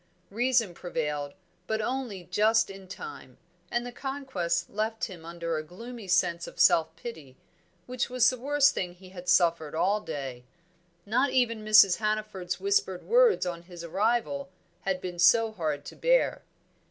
Reason 0.31 0.73
prevailed, 0.73 1.35
but 1.67 1.79
only 1.79 2.23
just 2.23 2.71
in 2.71 2.87
time, 2.87 3.37
and 3.69 3.85
the 3.85 3.91
conquest 3.91 4.71
left 4.71 5.03
him 5.03 5.25
under 5.25 5.57
a 5.57 5.63
gloomy 5.63 6.07
sense 6.07 6.47
of 6.47 6.59
self 6.59 6.95
pity, 6.95 7.37
which 7.85 8.09
was 8.09 8.27
the 8.27 8.39
worst 8.39 8.73
thing 8.73 8.95
he 8.95 9.09
had 9.09 9.29
suffered 9.29 9.75
all 9.75 10.01
day. 10.01 10.43
Not 11.05 11.29
even 11.29 11.63
Mrs. 11.63 11.97
Hannaford's 11.97 12.59
whispered 12.59 13.03
words 13.03 13.45
on 13.45 13.61
his 13.69 13.83
arrival 13.83 14.49
had 14.85 15.01
been 15.01 15.19
so 15.19 15.51
hard 15.51 15.85
to 15.85 15.95
bear. 15.95 16.41